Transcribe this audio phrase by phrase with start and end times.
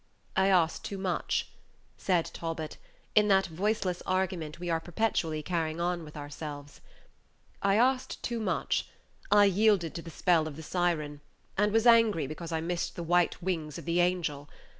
[0.35, 1.49] "I asked too much,"
[1.95, 2.77] said Talbot,
[3.13, 6.81] in that voiceless argument we are perpetually carrying on with ourselves;
[7.61, 8.89] "I asked too much
[9.29, 11.21] I yielded to the spell of the siren,
[11.55, 14.49] and was angry because I missed the white wings of the Page 68 angel.